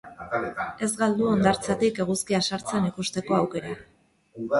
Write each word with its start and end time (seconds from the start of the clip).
Ez 0.85 0.87
galdu 1.01 1.27
hondartzatik 1.31 2.01
eguzkia 2.05 2.39
sartzen 2.53 2.89
ikusteko 2.93 3.37
aukera. 3.41 3.75